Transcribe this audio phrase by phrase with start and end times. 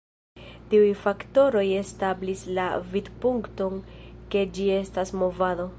[0.69, 3.79] Tiuj faktoroj establis la vidpunkton
[4.35, 5.69] ke ĝi estas "movado".